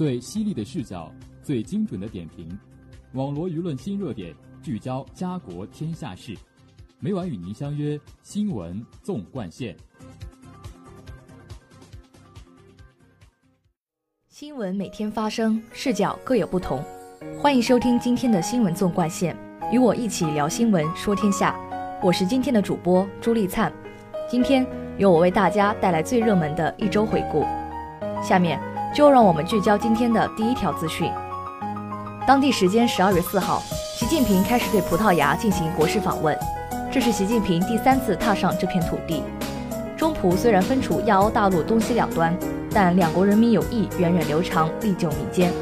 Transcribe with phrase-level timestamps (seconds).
[0.00, 1.12] 最犀利的视角，
[1.42, 2.58] 最精准的点评，
[3.12, 6.34] 网罗舆论新热点，聚焦家国天下事。
[6.98, 9.74] 每晚与您相约《新闻纵贯线》。
[14.26, 16.82] 新闻每天发生，视角各有不同。
[17.38, 19.36] 欢迎收听今天的《新闻纵贯线》，
[19.70, 21.54] 与我一起聊新闻，说天下。
[22.02, 23.70] 我是今天的主播朱丽灿。
[24.30, 27.44] 今天由我为大家带来最热门的一周回顾。
[28.22, 28.58] 下面
[28.94, 31.10] 就让我们聚焦今天的第一条资讯。
[32.26, 33.62] 当地时间十二月四号，
[33.94, 36.36] 习近平开始对葡萄牙进行国事访问，
[36.90, 39.22] 这是习近平第三次踏上这片土地。
[39.96, 42.36] 中葡虽然分处亚欧大陆东西两端，
[42.72, 45.52] 但两国人民友谊源远流长，历久弥坚。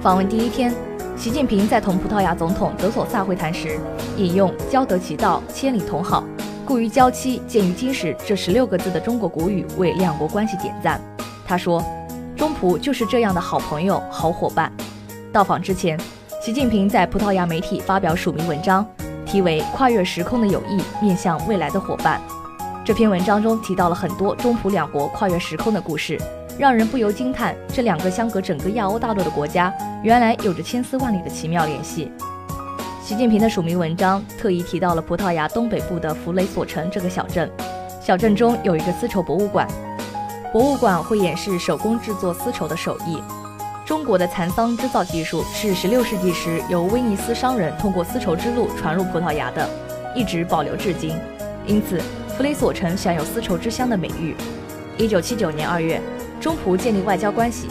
[0.00, 0.74] 访问第一天，
[1.16, 3.78] 习近平在同葡萄牙总统德索萨会谈时，
[4.16, 6.22] 引用“交得其道，千里同好，
[6.66, 11.00] 故于交期，见于今时”这十六个字的中国古语，为两国关系点赞。
[11.46, 11.82] 他说
[12.38, 14.72] ：“中葡就是这样的好朋友、好伙伴。”
[15.32, 15.98] 到访之前，
[16.40, 18.86] 习近平在葡萄牙媒体发表署名文章，
[19.26, 22.20] 题为《跨越时空的友谊，面向未来的伙伴》。
[22.84, 26.16] 这篇文章中提到了很多中葡两国跨越时空的故事，
[26.56, 32.10] 让人不由惊叹：这两个相隔整个亚欧大陆的国家，原来有着千丝万缕的奇妙联系。
[33.02, 37.50] 习近平的署名文章特意提到了葡萄牙东北部的弗雷索城这个小镇，
[38.00, 39.66] 小镇中有一个丝绸博物馆。
[40.50, 43.22] 博物馆会演示手工制作丝绸的手艺。
[43.84, 49.68] 中国的蚕桑织造技术是16世纪时由威尼斯商人通过丝绸之路传入葡萄牙的，
[50.14, 51.18] 一直保留至今。
[51.66, 54.34] 因此，弗雷索城享有丝绸之乡的美誉。
[54.98, 56.00] 1979年2月，
[56.40, 57.68] 中葡建立外交关系。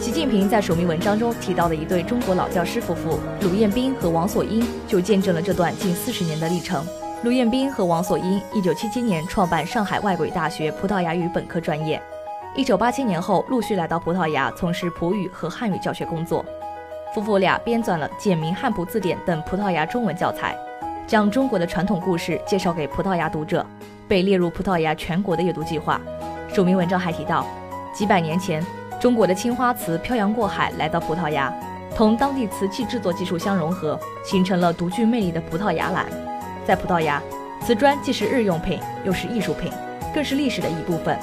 [0.00, 6.86] 习近平在署名文章中提到的一对中国老教师夫妇鲁彦斌和王锁英，就见证了这段近四十年的历程。
[7.22, 12.00] 鲁彦斌和王锁英1977年创办上海外国语大学葡萄牙语本科专业。
[12.56, 16.44] 一九八七年后，陆续来到葡萄牙从事葡语和汉语教学工作。
[17.14, 20.56] 夫妇俩编纂了《简明汉普字典》等葡萄牙中文教材，
[21.06, 23.64] 将中国的传统故事介绍给葡萄牙读者，
[24.08, 26.00] 被列入葡萄牙全国的阅读计划。
[26.52, 27.46] 署名文章还提到，
[27.94, 28.64] 几百年前，
[29.00, 31.54] 中国的青花瓷漂洋过海来到葡萄牙，
[31.94, 36.04] 同当地瓷器制作技术相融合，形成了独具魅力的葡萄牙蓝。
[36.66, 37.22] 在葡萄牙，
[37.64, 39.72] 瓷砖既是日用品，又是艺术品，
[40.12, 41.16] 更是历史的一部分。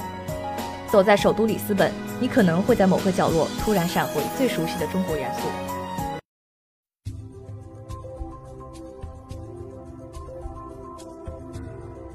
[0.89, 5.41] 走在首都里斯本，你可能会在某个角落突然闪回最熟悉的中国元素。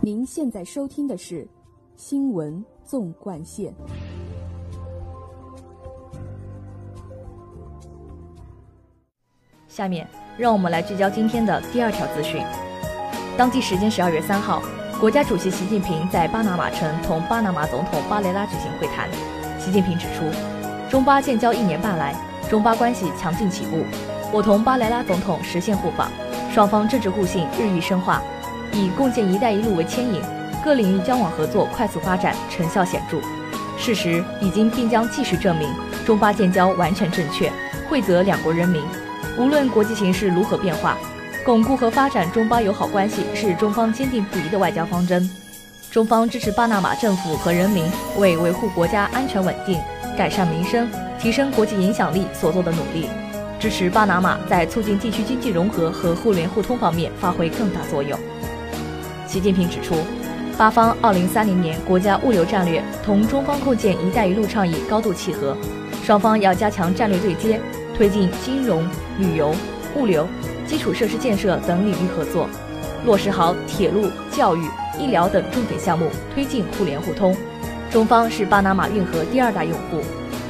[0.00, 1.44] 您现在收听的是
[1.96, 3.72] 《新闻纵贯线》。
[9.68, 12.42] 下面，让我们来聚焦今天的第二条资讯。
[13.38, 14.60] 当地时间十二月三号。
[15.02, 19.08] 国家主席习近平在巴拿马城同巴拿马总统巴雷拉举行会谈。
[19.58, 20.30] 习近平指出，
[20.88, 22.14] 中巴建交一年半来，
[22.48, 23.84] 中巴关系强劲起步。
[24.30, 26.08] 我同巴雷拉总统实现互访，
[26.54, 28.22] 双方政治互信日益深化，
[28.70, 30.22] 以共建“一带一路”为牵引，
[30.62, 33.18] 各领域交往合作快速发展，成效显著。
[33.76, 35.68] 事实已经并将继续证明，
[36.06, 37.50] 中巴建交完全正确，
[37.90, 38.80] 惠泽两国人民。
[39.36, 40.96] 无论国际形势如何变化。
[41.44, 45.28] 巩固和发展中巴友好关系是中方坚定不移的外交方针。
[45.90, 47.84] 中方支持巴拿马政府和人民
[48.16, 49.80] 为维护国家安全稳定、
[50.16, 50.88] 改善民生、
[51.18, 53.08] 提升国际影响力所做的努力，
[53.58, 58.16] 支持巴拿马在促进地区经济融合和互联互通方面发挥更大作用。
[59.26, 59.96] 习近平指出，
[60.56, 65.56] 巴方2030年国家物流战略同中方构建“一带一路”倡议高度契合，
[66.04, 67.60] 双方要加强战略对接，
[67.96, 68.88] 推进金融、
[69.18, 69.52] 旅游、
[69.96, 70.26] 物流。
[70.66, 72.48] 基础设施建设等领域合作，
[73.04, 74.66] 落实好铁路、教育、
[74.98, 77.34] 医疗等重点项目，推进互联互通。
[77.90, 80.00] 中方是巴拿马运河第二大用户，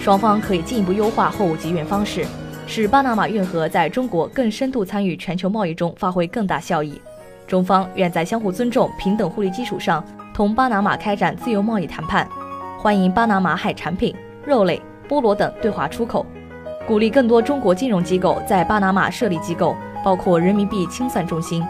[0.00, 2.24] 双方可以进一步优化货物集运方式，
[2.66, 7.00] 使巴拿马运河在中国更深度参与全球贸易中发挥更大效益。
[7.48, 12.26] 中方愿在相互尊重、平等互利基础上，同巴拿马开展自由贸易谈判，
[12.78, 14.15] 欢迎巴拿马海产品、
[14.47, 16.24] 肉类、菠萝等对华出口，
[16.86, 19.76] 鼓励更多中国金融机构在巴拿马设立机构。
[20.04, 21.65] 包括人民币清算中心，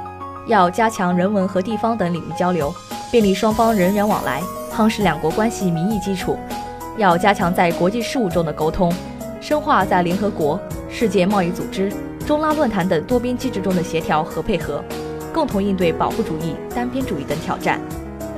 [0.47, 2.75] 要加强人文和地方等领域交流，
[3.11, 4.43] 便利双方人员往来，
[4.75, 6.37] 夯实两国关系民意基础。
[6.97, 8.93] 要加强在国际事务中的沟通，
[9.41, 10.59] 深化在联合国、
[10.89, 11.93] 世界贸易组织、
[12.27, 14.83] 中拉论坛等多边机制中的协调和配合，
[15.33, 17.81] 共同应对保护主义、单边主义等挑战，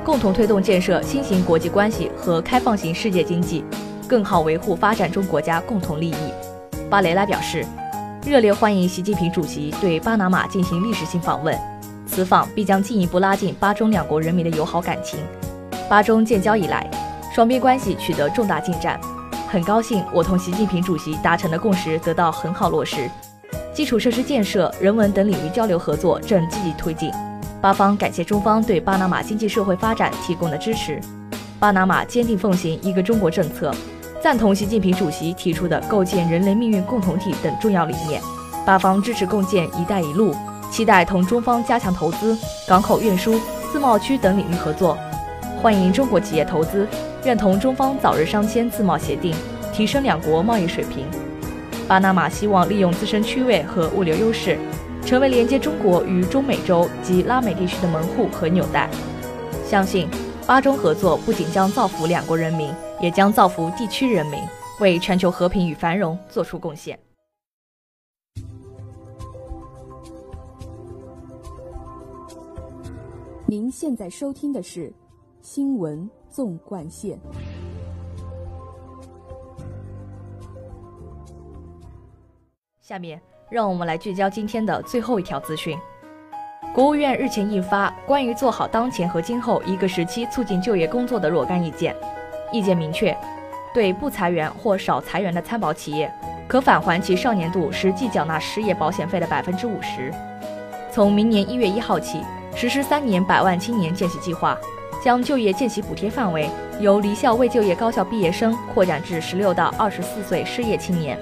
[0.04, 3.64] 共同推动建设新型国际关系和开放型世界经济，
[4.08, 6.32] 更好维护发展中国家共同利益。
[6.90, 7.64] 巴雷拉表示。
[8.26, 11.54] 热烈欢迎习近平主席对巴拿马进行历史性访问，
[12.06, 15.20] 此访必将进一步拉近巴中两国人民的友好感情。
[15.90, 16.90] 巴中建交以来，
[17.34, 18.98] 双边关系取得重大进展，
[19.46, 23.10] 很高兴我同习近平主席达成的共识得到很好落实，
[23.74, 27.12] 基础设施建设、人文等领域交流合作正积极推进。
[27.60, 30.98] 巴方感谢中方对巴拿马经济社会发展提供的支持。
[31.60, 33.70] 巴拿马坚定奉行一个中国政策，
[34.24, 38.22] 赞同习近平主席提出的构建人类命运共同体等重要理念。
[38.64, 40.34] 巴方支持共建“一带一路”，
[40.72, 42.34] 期待同中方加强投资、
[42.66, 43.38] 港口运输、
[43.70, 44.96] 自贸区等领域合作，
[45.60, 46.88] 欢迎中国企业投资。
[47.24, 49.34] 愿同中方早日商签自贸协定，
[49.74, 51.04] 提升两国贸易水平。
[51.86, 54.58] 巴拿马希望利用自身区位和物流优势，
[55.04, 58.88] 成为连接中国与中美洲及拉美地区的门户和纽带。
[59.68, 60.08] 相信
[60.46, 62.70] 巴中合作不仅将造福两国人民，
[63.00, 64.40] 也将造福地区人民，
[64.80, 66.98] 为全球和平与繁荣做出贡献。
[73.46, 74.92] 您现在收听的是
[75.40, 76.10] 新闻。
[76.34, 77.16] 纵贯线。
[82.80, 85.78] 下面让我们来聚焦今天的最后一条资讯。
[86.74, 91.94] 国务院日前印发《关于做好当前和今后一个时期促进就业工作的若干意见》，
[92.52, 93.16] 意见明确，
[93.72, 96.12] 对不裁员或少裁员的参保企业，
[96.46, 100.12] 可返还其上年度实际缴纳失业保险费的百分之五十。
[100.92, 102.20] 从明年一月一号起，
[102.54, 104.56] 实施三年百万青年见习计划。
[105.02, 106.48] 将就业见习补贴范围
[106.80, 111.18] 由离校未就业高校毕业生扩展至十六到二十四岁失业青年。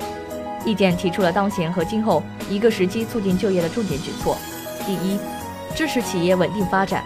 [0.65, 4.39] 意见提出了当前和今后一个时期促进就业的重点举措：
[4.87, 5.19] 第一，
[5.75, 7.03] 支持企业稳定发展。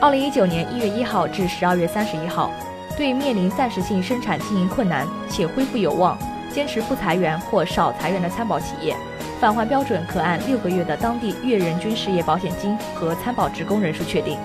[0.00, 2.52] 二零一九年一月一号至十二月三十一号，
[2.96, 6.18] 对面临暂时性生产经营困难且恢复有望、
[6.52, 8.94] 坚持不裁员或少裁员的参保企业，
[9.40, 14.38] 返还标准可按六个月的当地月人均失业保险金和参保职工人数确定。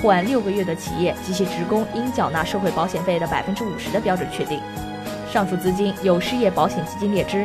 [0.00, 4.60] 或按六个月的企业及其职工应缴纳社会保险费的百分之五十的标准确定，
[5.32, 7.44] 上述资金由失业保险基金列支，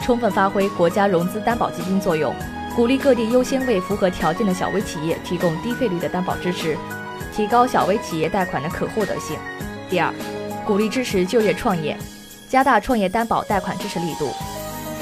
[0.00, 2.34] 充分发挥国家融资担保基金作用，
[2.74, 6.78] 鼓励各地优先为符合条件的小微企业提供低费率的担保支持，
[7.30, 9.36] 提高小微企业贷款的可获得性。
[9.92, 10.10] 第二，
[10.64, 11.94] 鼓励支持就业创业，
[12.48, 14.30] 加大创业担保贷款支持力度，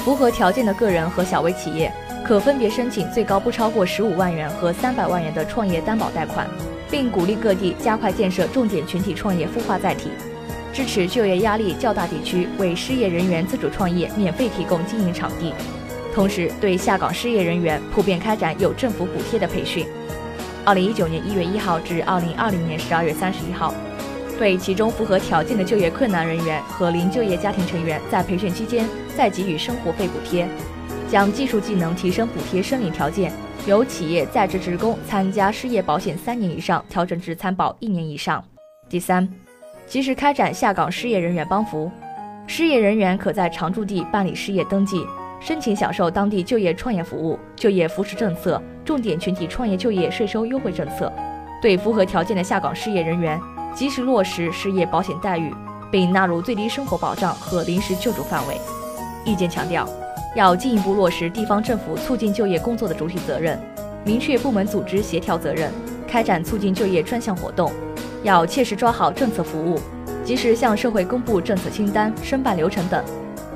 [0.03, 1.89] 符合条件的个人和小微企业
[2.25, 6.45] 可分别申请最高不超过十五万元和三百万元的创业担保贷款。
[6.89, 10.09] 并鼓励各地加快建设重点群体创业孵化载体，
[10.73, 15.53] 支持就业压力较大地区为失业人员自主创业免费提供经营场地，
[16.13, 19.87] 同时对下岗失业人员普遍开展有政府补贴的培训。
[20.65, 23.73] 二零一九年一月一号至二零二零年十二月三十一号，
[24.41, 30.47] 对其中符合条件的就业困难人员和零就业家庭成员在培训期间再给予生活费补贴，
[31.07, 33.31] 将技术技能提升补贴申领条件。
[33.67, 38.43] 由企业在职职工参加失业保险三年以上调整至参保一年以上。
[38.89, 39.31] 第三，
[39.85, 41.91] 及时开展下岗失业人员帮扶，
[42.47, 45.05] 失业人员可在常住地办理失业登记，
[45.39, 51.13] 申请享受当地就业创业服务、就业扶持政策、重点群体创业就业税收优惠政策。
[51.61, 53.39] 对符合条件的下岗失业人员，
[53.73, 55.53] 及时落实失业保险待遇，
[55.89, 58.59] 并纳入最低生活保障和临时救助范围。
[59.25, 59.87] 意见强调。
[60.33, 63.59] 要进一步落实地方政府促进就业工作的主体责任，
[64.05, 65.69] 明确部门组织协调责任，
[66.07, 67.69] 开展促进就业专项活动。
[68.23, 69.77] 要切实抓好政策服务，
[70.23, 73.03] 及时向社会公布政策清单、申办流程等，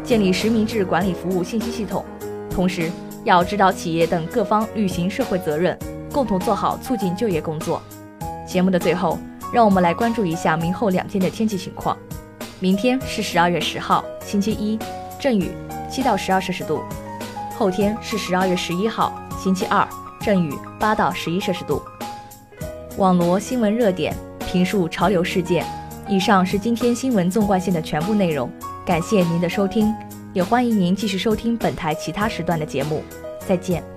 [0.04, 2.04] 建立实名制管理服务信息系统。
[2.50, 2.92] 同时，
[3.24, 5.80] 要指导企业等各方履行社会责任，
[6.12, 7.82] 共同做好促进就业工作。
[8.46, 9.18] 节目的最后，
[9.54, 11.98] 让我们来关注一下明后两天的天气情况。
[12.60, 14.78] 明天是十二月十号，星期一，
[15.20, 15.52] 阵雨。
[15.88, 16.82] 七到十二摄氏度，
[17.58, 19.88] 后天是十二月十一号，星期二，
[20.20, 21.82] 阵雨，八到十一摄氏度。
[22.98, 24.14] 网罗新闻热点，
[24.46, 25.66] 评述潮流事件。
[26.10, 28.50] 以上是今天新闻纵贯线的全部内容，
[28.86, 29.94] 感谢您的收听，
[30.34, 33.02] 也欢迎您继续收听本台其他时段的节目。
[33.48, 33.95] 再见。